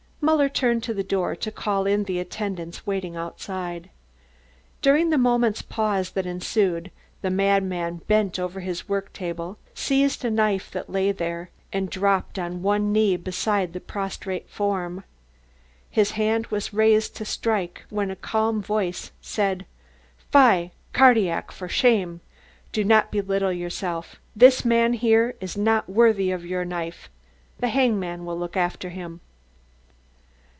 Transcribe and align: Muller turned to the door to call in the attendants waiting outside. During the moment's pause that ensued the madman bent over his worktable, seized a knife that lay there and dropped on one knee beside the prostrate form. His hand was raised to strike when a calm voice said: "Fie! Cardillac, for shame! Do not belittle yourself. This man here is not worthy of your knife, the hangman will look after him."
Muller 0.23 0.49
turned 0.49 0.83
to 0.83 0.93
the 0.93 1.03
door 1.03 1.35
to 1.35 1.51
call 1.51 1.87
in 1.87 2.03
the 2.03 2.19
attendants 2.19 2.85
waiting 2.85 3.15
outside. 3.15 3.89
During 4.83 5.09
the 5.09 5.17
moment's 5.17 5.63
pause 5.63 6.11
that 6.11 6.27
ensued 6.27 6.91
the 7.23 7.31
madman 7.31 8.01
bent 8.07 8.37
over 8.37 8.59
his 8.59 8.87
worktable, 8.87 9.57
seized 9.73 10.23
a 10.23 10.29
knife 10.29 10.69
that 10.71 10.91
lay 10.91 11.11
there 11.11 11.49
and 11.73 11.89
dropped 11.89 12.37
on 12.37 12.61
one 12.61 12.93
knee 12.93 13.17
beside 13.17 13.73
the 13.73 13.81
prostrate 13.81 14.47
form. 14.47 15.03
His 15.89 16.11
hand 16.11 16.47
was 16.47 16.71
raised 16.71 17.15
to 17.15 17.25
strike 17.25 17.83
when 17.89 18.11
a 18.11 18.15
calm 18.15 18.61
voice 18.61 19.11
said: 19.21 19.65
"Fie! 20.31 20.71
Cardillac, 20.93 21.51
for 21.51 21.67
shame! 21.67 22.21
Do 22.71 22.83
not 22.83 23.11
belittle 23.11 23.51
yourself. 23.51 24.17
This 24.35 24.63
man 24.63 24.93
here 24.93 25.33
is 25.41 25.57
not 25.57 25.89
worthy 25.89 26.29
of 26.29 26.45
your 26.45 26.63
knife, 26.63 27.09
the 27.57 27.69
hangman 27.69 28.23
will 28.23 28.37
look 28.37 28.55
after 28.55 28.89
him." 28.89 29.19